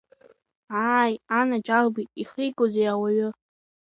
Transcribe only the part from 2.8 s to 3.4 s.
ауаҩы.